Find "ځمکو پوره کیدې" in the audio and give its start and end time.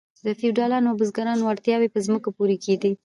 2.05-2.91